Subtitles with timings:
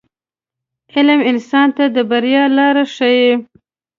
[0.95, 3.29] •علم انسان ته د بریا لار ښیي.